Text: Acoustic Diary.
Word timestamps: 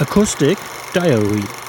Acoustic 0.00 0.56
Diary. 0.92 1.67